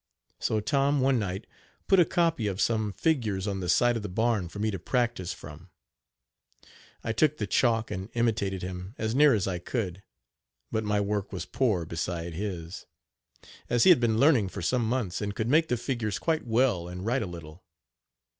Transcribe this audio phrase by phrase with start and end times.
[0.39, 1.45] So Tom one night
[1.87, 4.79] put a copy of some figures on the side of the barn for me to
[4.79, 5.69] practice from.
[7.03, 10.01] I took the chalk and imitated him as near as I could,
[10.71, 12.87] but my work was poor beside his,
[13.69, 16.87] as he had been learning for some months, and could make the figures quite well
[16.87, 17.63] and write a little.